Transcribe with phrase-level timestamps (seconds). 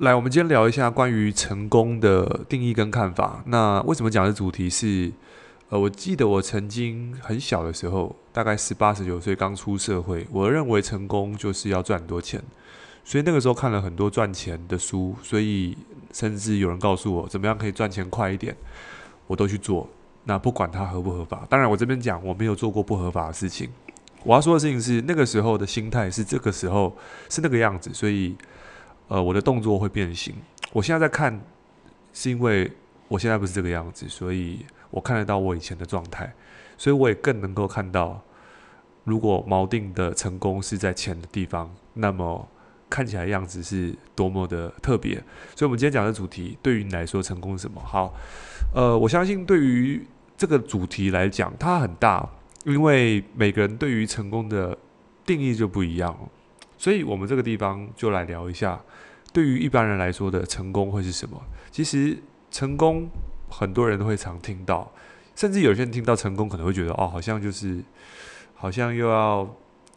[0.00, 3.42] 来，我们今天聊一下关于成功的定义跟看法。
[3.46, 5.10] 那为什么讲的主题是？
[5.70, 12.40] 呃，我记得我曾经很小的时候，大概十八、十九岁刚出社会，我认为成功就是要赚很多钱，
[13.04, 15.74] 所以那个时候看了很多赚钱的书，所以
[16.12, 18.54] 甚至有人告诉我怎么样可以赚钱快一点，
[19.26, 19.88] 我都去做。
[20.24, 23.70] 那不管它合不合法，当然我这边讲我没有做过不合法的事情。
[24.24, 26.94] 我要说的事情是，那个时候的心态是这个时候
[27.30, 28.36] 是那个样子，所以
[29.08, 30.34] 呃，我的动作会变形。
[30.72, 31.40] 我现在在看，
[32.12, 32.70] 是因为
[33.08, 34.64] 我现在不是这个样子，所以。
[34.88, 36.32] 我看得到我以前的状态，
[36.78, 38.22] 所以我也更能够看到，
[39.02, 42.48] 如果锚定的成功是在钱的地方，那么
[42.88, 45.16] 看起来样子是多么的特别。
[45.54, 47.82] 所以，我们今天讲的主题，对于你来说，成功是什么？
[47.84, 48.14] 好，
[48.72, 52.26] 呃，我相信对于这个主题来讲，它很大，
[52.64, 54.78] 因为每个人对于成功的
[55.26, 56.16] 定义就不一样。
[56.78, 58.80] 所以我们这个地方就来聊一下，
[59.32, 61.42] 对于一般人来说的成功会是什么？
[61.70, 62.18] 其实，
[62.50, 63.08] 成功。
[63.48, 64.92] 很多人都会常听到，
[65.36, 67.80] 甚至有些人听到成功，可能会觉得哦，好像就是，
[68.54, 69.48] 好像又要，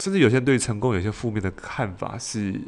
[0.00, 2.58] 甚至有些人对成功有些负面的看法，是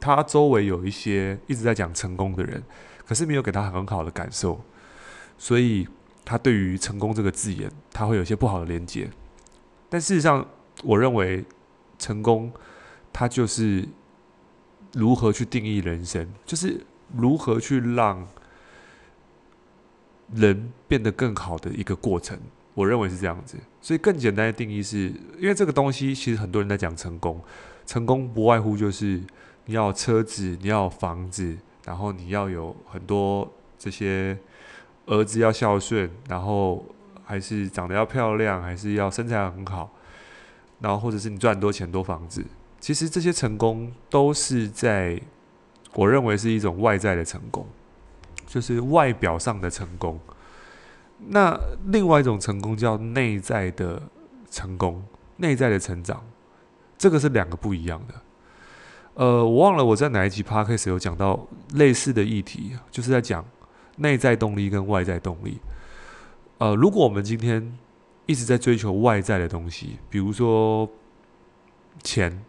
[0.00, 2.62] 他周围有一些一直在讲成功的人，
[3.06, 4.58] 可是没有给他很好的感受，
[5.36, 5.86] 所以
[6.24, 9.10] 他对于成功这个字眼，他会有些不好的连接。
[9.90, 10.48] 但事实上，
[10.82, 11.44] 我认为
[11.98, 12.50] 成功，
[13.16, 13.88] 它就是
[14.92, 16.84] 如何去定义人生，就是
[17.16, 18.28] 如何去让。
[20.34, 22.36] 人变得更好的一个过程，
[22.74, 23.56] 我认为是这样子。
[23.80, 27.40] 所以更简单的定义是，因为这个东西其实很多人在讲成功，
[27.86, 29.22] 成功不外乎就是
[29.66, 34.36] 你要车子，你要房子，然后你要有很多这些
[35.06, 36.84] 儿子要孝顺，然后
[37.22, 39.92] 还是长得要漂亮，还是要身材很好，
[40.80, 42.44] 然后或者是你赚很多钱多房子。
[42.86, 45.20] 其实这些成功都是在
[45.94, 47.66] 我认为是一种外在的成功。
[48.46, 50.20] 就是外表上的成功，
[51.18, 54.00] 那另外一种成功叫内在的
[54.48, 55.02] 成功，
[55.38, 56.24] 内在的成长，
[56.96, 58.14] 这个是两个不一样的。
[59.14, 63.44] 呃，我忘了我在哪一集 podcast 有讲到类似的议题，就是在讲
[63.96, 65.58] 内在动力跟外在动力。
[66.58, 67.76] 呃，如果我们今天
[68.26, 70.88] 一直在追求外在的东西，比如说
[72.04, 72.44] 钱，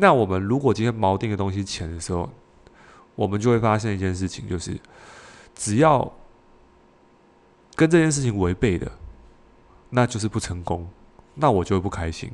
[0.00, 2.30] 那我们如果今天锚定的东西钱的时候，
[3.16, 4.78] 我们就会发现一件事情，就是
[5.54, 6.12] 只要
[7.74, 8.90] 跟这件事情违背的，
[9.90, 10.88] 那就是不成功，
[11.34, 12.30] 那我就会不开心。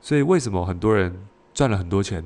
[0.00, 2.24] 所以为什么很多人赚了很多钱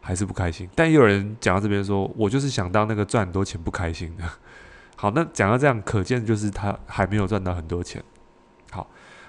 [0.00, 0.70] 还是不开心？
[0.76, 4.24] 但也有人讲到这边说，我就是想当那个赚很多钱不开心的。
[4.94, 8.00] 好，那讲到这样，可见就是他还没有赚到很多钱。
[8.70, 8.88] 好，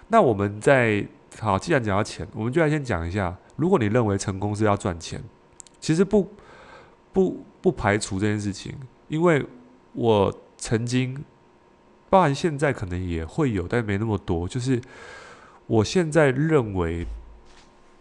[0.09, 1.03] 那我们在
[1.39, 5.23] 好，既然讲到钱，我们就来先讲一下，如果你认为成功是要赚钱，
[5.79, 6.27] 其实不
[7.13, 7.45] 不。
[7.61, 8.73] 不排除这件事情，
[9.07, 9.45] 因为
[9.93, 11.23] 我曾经，
[12.09, 14.47] 包含现在可能也会有，但没那么多。
[14.47, 14.81] 就是
[15.67, 17.05] 我现在认为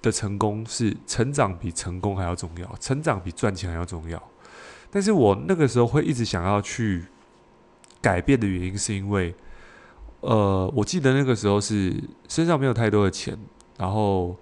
[0.00, 4.22] 的成功是成长比成功还要重要，成长比赚钱还要重要。
[4.90, 7.04] 但是我那个时候会一直想要去
[8.00, 9.34] 改变的原因，是因为，
[10.20, 11.94] 呃，我记得那个时候是
[12.28, 13.38] 身上没有太多的钱，
[13.76, 14.34] 然后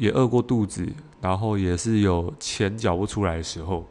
[0.00, 0.88] 也饿过肚子，
[1.20, 3.86] 然后也是有钱缴不出来的时候。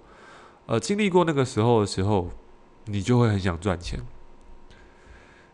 [0.65, 2.29] 呃，经历过那个时候的时候，
[2.85, 3.99] 你就会很想赚钱。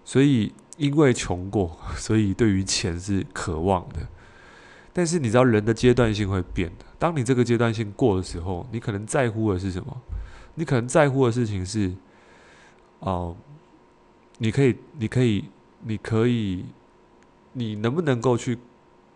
[0.05, 4.07] 所以，因为穷过， 所以对于钱是渴望的。
[4.93, 6.85] 但是，你知道人的阶段性会变的。
[6.97, 10.01] 当你这个阶段性过的时候，你可能在乎的是什么？
[10.53, 11.93] 你可能在乎的事情是，
[12.99, 13.35] 哦、
[14.37, 15.43] 你可以，你可以，
[15.81, 16.63] 你可以，
[17.51, 18.57] 你能不能够去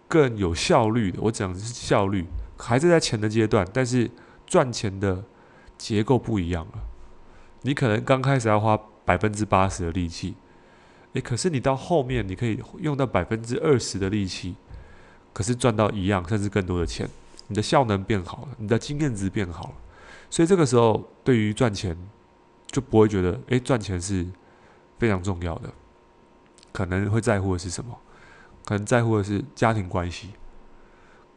[0.10, 1.20] 更有效率的？
[1.22, 2.26] 我讲的是效率，
[2.58, 4.12] 还是在钱的阶段，但是
[4.46, 5.24] 赚钱的。
[5.80, 6.84] 结构不一样了，
[7.62, 10.36] 你可能刚开始要花百分之八十的力气，
[11.14, 14.58] 诶，可是你到后面你可以用到百分之二十的力气，
[15.32, 17.10] 可是赚到一样甚至更多的钱，
[17.48, 19.74] 你的效能变好了，你的经验值变好了，
[20.30, 21.96] 所以这个时候对于赚钱
[22.68, 24.28] 就不会觉得，诶，赚钱是
[24.98, 25.72] 非常重要的，
[26.74, 27.98] 可能会在乎的是什么？
[28.66, 30.30] 可能在乎的是家庭关系，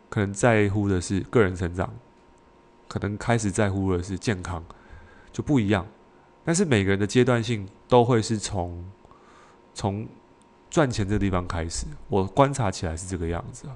[0.08, 1.92] 可能在乎的是个人成长。
[2.88, 4.62] 可能开始在乎的是健康，
[5.32, 5.86] 就不一样。
[6.44, 8.84] 但是每个人的阶段性都会是从
[9.72, 10.06] 从
[10.68, 11.86] 赚钱这个地方开始。
[12.08, 13.66] 我观察起来是这个样子。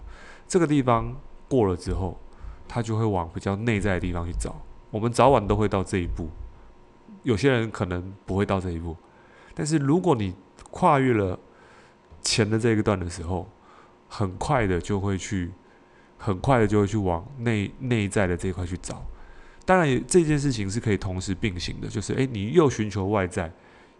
[0.47, 1.17] 这个地方
[1.49, 2.21] 过了之后，
[2.69, 4.55] 他就会往比较内在的地方去找。
[4.91, 6.29] 我们早晚都会到这一步。
[7.23, 8.95] 有些人可能不会到这一步，
[9.55, 10.35] 但是如果你
[10.71, 11.39] 跨越了
[12.23, 13.49] 前的这一个段的时候，
[14.09, 15.53] 很快的就会去。
[16.19, 19.05] 很快的就会去往内内在的这一块去找，
[19.67, 23.53] 当然，这件事情是可以同时并行的，就是诶，你又寻求外在，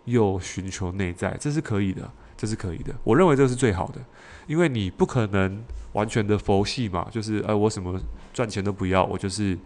[0.07, 2.95] 又寻求内在，这是可以的，这是可以的。
[3.05, 4.01] 我认为这是最好的，
[4.47, 8.01] 因为你不可能完全的佛系嘛，就是呃，我什么
[8.33, 9.57] 赚钱都不要，我就是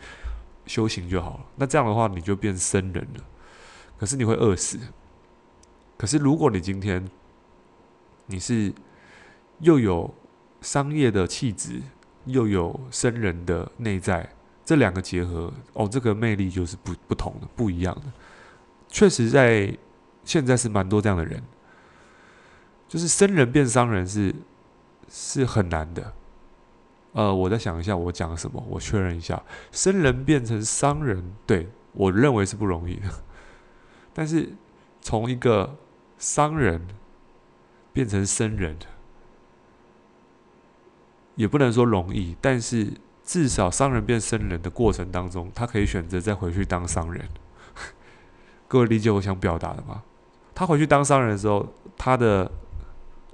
[0.66, 1.46] 修行就好了。
[1.54, 3.24] 那这样的话，你就变僧人了，
[3.96, 4.76] 可是你会饿死。
[5.96, 7.08] 可是如果你今天
[8.30, 8.72] 你是
[9.58, 10.14] 又有
[10.60, 11.82] 商业的气质，
[12.26, 14.30] 又有生人的内在。
[14.64, 18.02] 这两个结合哦，这个魅力就是不不同的、不一样的。
[18.88, 19.76] 确实，在
[20.24, 21.42] 现在是蛮多这样的人，
[22.86, 24.32] 就是生人变商人是
[25.08, 26.12] 是很难的。
[27.14, 28.64] 呃，我再想一下，我讲什么？
[28.68, 29.42] 我确认一下，
[29.72, 33.08] 生人变成商人，对，我认为是不容易的。
[34.14, 34.54] 但是
[35.00, 35.76] 从一个
[36.16, 36.86] 商人
[37.92, 38.76] 变成僧人，
[41.36, 42.92] 也不能说容易，但是。
[43.22, 47.28] 至少商人变僧人的过程当中，他可以选择再回去当商人。
[48.66, 50.02] 各位理解我想表达的吗？
[50.52, 52.50] 他回去当商人的时候，他的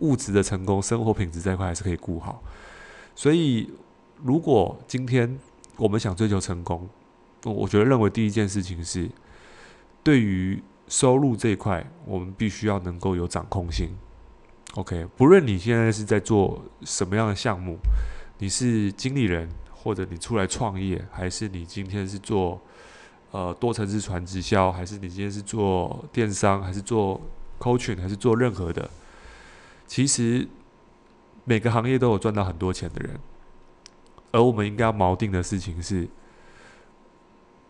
[0.00, 2.42] 物质的成功、生活品质这一块还是可以顾好。
[3.14, 3.70] 所以，
[4.22, 5.38] 如果今天
[5.78, 6.86] 我们想追求成功，
[7.44, 9.08] 我觉得认为第一件事情是，
[10.02, 13.96] 对于收入这一块，我们必须要能够有掌控性。
[14.76, 17.78] OK，不论你现在是在做什么样的项目，
[18.38, 19.48] 你是经理人。
[19.86, 22.60] 或者你出来创业，还是你今天是做
[23.30, 27.20] 呃多层次传直销，还是你今天是做电商，还是做
[27.60, 28.90] coaching，还是做任何的？
[29.86, 30.48] 其实
[31.44, 33.20] 每个行业都有赚到很多钱的人，
[34.32, 36.08] 而我们应该要锚定的事情是，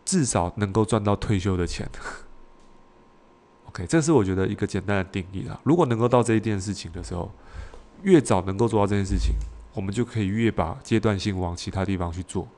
[0.03, 1.87] 至少能够赚到退休的钱。
[3.77, 5.61] OK，这是我觉得一个简单的定义啦。
[5.63, 7.31] 如果能够到这一件事情的时候，
[8.03, 9.37] 越早能够做到这件事情。
[9.75, 12.49] 我们就可以越把阶段性往其他地方去做。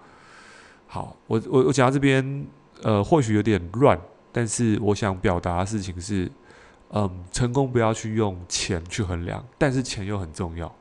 [0.87, 2.47] 好，我我我讲到这边，
[2.83, 4.01] 呃，或许有点乱，
[4.31, 6.31] 但是我想表达的事情是，
[6.91, 10.73] 嗯，成功不要去用钱去衡量，但是钱又很重要，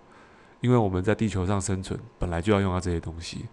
[0.61, 3.47] 因为我们在地球上生存，本来就要用到这些东西。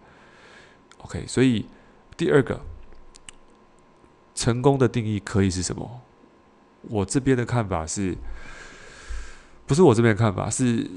[0.99, 1.65] OK，所以
[2.15, 2.61] 第二个，
[4.35, 6.01] 成功的定义可以是什么？
[6.89, 8.15] 我这边的看法是，
[9.65, 10.89] 不是我这边看法是。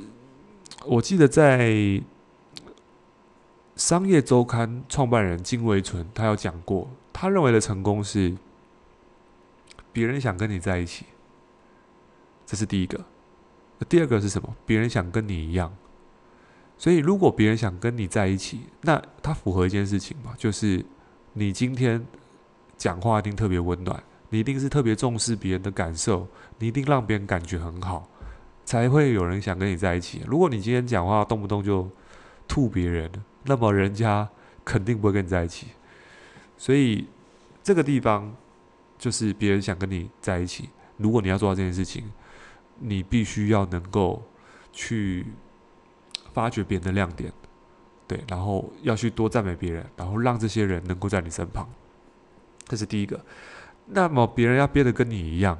[0.86, 1.66] 我记得在
[3.74, 8.36] 《商业周刊》创办人金维纯，他有讲过，他认为的成功是
[9.92, 11.06] 别人想跟你在一起，
[12.46, 13.04] 这是第一个。
[13.88, 14.56] 第二个是什么？
[14.64, 15.76] 别人想跟你一样。
[16.76, 20.84] 所以，如果别人想跟你在一起，那他符合一件事情嘛，就是
[21.32, 22.06] 你今天
[22.76, 24.00] 讲话一定特别温暖，
[24.30, 26.28] 你一定是特别重视别人的感受，
[26.58, 28.08] 你一定让别人感觉很好。
[28.64, 30.22] 才会有人想跟你在一起。
[30.26, 31.90] 如果你今天讲话动不动就
[32.46, 33.10] 吐别人，
[33.44, 34.28] 那么人家
[34.62, 35.68] 肯定不会跟你在一起。
[36.58, 37.08] 所以
[37.62, 38.30] 这个地方
[38.98, 40.68] 就是别人想跟你在一起。
[40.98, 42.04] 如果你要做到这件事情，
[42.78, 44.22] 你必须要能够
[44.70, 45.24] 去
[46.34, 47.32] 发掘别人的亮点，
[48.06, 51.66] 对，然后要去多赞美别人，然后让这些人能够在你身旁。
[52.66, 53.18] 这是第一个。
[53.90, 55.58] 那么别人要变得跟你一样。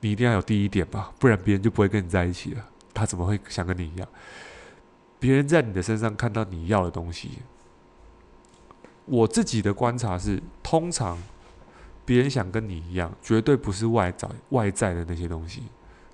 [0.00, 2.68] 你一定要有第一点吧，不然别人就不会跟你在一起了。
[2.92, 4.08] 他怎么会想跟你一样？
[5.20, 7.38] 别人在你的身上看到你要的东西。
[9.04, 11.16] 我自己的观察是，通常
[12.04, 15.62] 别人想跟你一样，绝对不是外在外在的那些东西，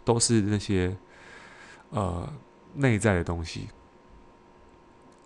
[0.04, 0.94] 都是那些
[1.88, 2.30] 呃
[2.74, 3.68] 内在的东西。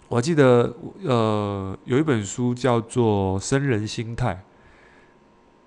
[0.07, 4.35] 我记得呃有一本书叫做《生人心态》，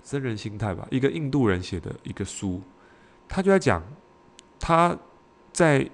[0.06, 2.62] 僧人心态吧，一个印度人写的一个书。
[3.28, 3.82] 他就在讲，
[4.60, 4.96] 他
[5.52, 5.90] 在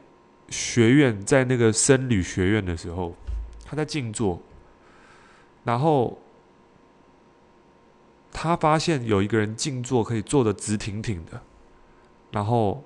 [0.49, 3.15] 学院，在那个僧侣学院的时候，
[3.63, 4.41] 他在静坐，
[5.63, 6.19] 然后
[8.33, 11.41] 他发现有一个人静坐可以坐得直挺挺的，
[12.31, 12.83] 然后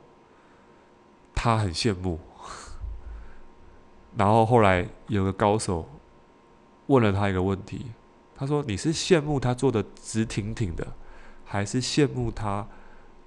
[1.33, 2.19] 他很羡慕，
[4.15, 5.89] 然后后来有个高手
[6.85, 7.87] 问了他一个问题，
[8.35, 10.85] 他说：“你是羡慕他坐得直挺挺的，
[11.55, 12.67] 还是羡慕他？”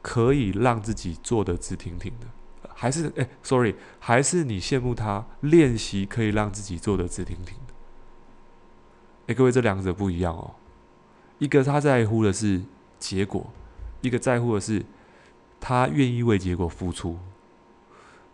[0.00, 2.26] 可以让自己坐得直挺挺的，
[2.72, 7.74] 还是哎，sorry，还是你羡慕他练习可以让自己坐得直挺挺的？
[9.26, 10.54] 哎，各位，这两者不一样哦。
[11.38, 12.62] 一个他在乎的是
[12.98, 13.50] 结果，
[14.00, 14.86] 一个在乎的是
[15.60, 17.18] 他愿意为结果付出。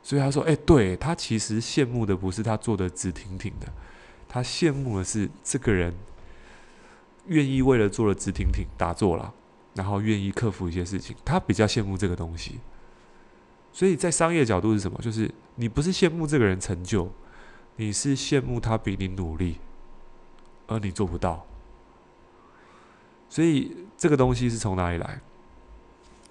[0.03, 3.73] 所以他说：“哎，对，他其实羡慕的不是他坐得直挺挺的，
[4.29, 5.95] 他羡慕的是这个人
[7.27, 9.33] 愿意为了坐得直挺挺打坐了。”
[9.75, 12.61] 然后愿意克服一些事情，他比较羡慕这个东西。
[13.73, 14.99] 所以在商业角度是什么？
[15.03, 17.11] 就是你不是羡慕这个人成就，
[17.77, 19.59] 你是羡慕他比你努力，
[20.69, 21.45] 而你做不到。
[23.29, 25.21] 所以这个东西是从哪里来？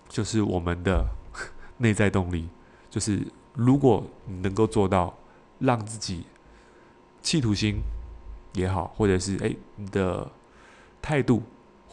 [0.07, 1.05] 就是我们的
[1.79, 2.47] 内在动力。
[2.89, 5.17] 就是如果你能够做到
[5.59, 6.25] 让自己
[7.21, 7.81] 企图心
[8.53, 10.31] 也好，或者是诶你的
[11.01, 11.43] 态度，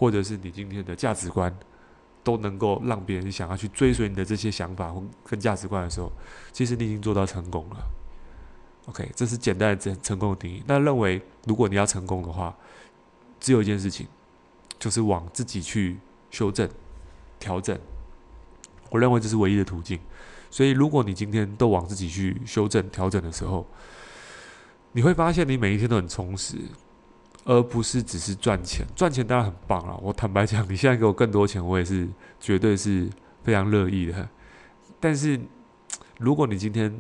[0.01, 1.55] 或者是你今天的价值观，
[2.25, 6.11] 都能够让别人想要去追随你的这些想法跟价值观的时候，
[6.53, 7.77] 其实你已经做到成功了。
[8.87, 10.63] OK，这是简单的成成功的定义。
[10.67, 12.57] 那认为如果你要成功的话，
[13.39, 14.07] 只有一件事情，
[14.79, 15.99] 就是往自己去
[16.31, 16.67] 修正、
[17.39, 17.79] 调整。
[18.89, 20.01] 我认为这是唯一的途径。
[20.51, 23.67] 所以，如果你今天都往自己去修正、调整的时候，
[24.93, 26.57] 你会发现你每一天都很充实，
[27.45, 28.87] 而不是只是赚钱。
[28.95, 29.97] 赚钱当然很棒了！
[30.03, 33.09] 我坦白讲，你现在给我更多钱，我也是绝对是
[33.43, 34.29] 非常乐意的。
[34.99, 35.41] 但是，
[36.19, 36.95] 如果你今天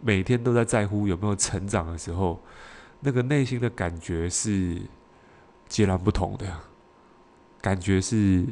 [0.00, 2.40] 每天都在在乎有没有成长的时候，
[3.00, 4.80] 那个内心的感觉是
[5.68, 6.46] 截然不同的，
[7.60, 8.44] 感觉是。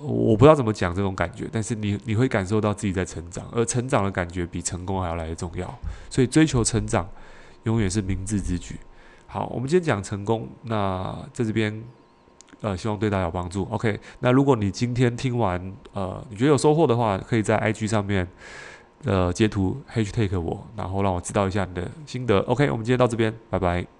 [0.00, 5.78] 我不知道怎么讲这种感觉，但是你你会感受到自己在成长，而成长的感觉比成功还要来得重要，
[6.10, 7.08] 所以追求成长
[7.64, 8.76] 永远是明智之举。
[9.26, 11.82] 好，我们今天讲成功，那在这边
[12.60, 13.66] 呃，希望对大家有帮助。
[13.70, 15.60] OK，那如果你今天听完
[15.92, 18.26] 呃，你觉得有收获的话，可以在 IG 上面
[19.04, 22.38] 呃截图 hashtag 我，然后让我知道一下你的心得。
[22.40, 23.95] OK，我们今天到这边，拜拜。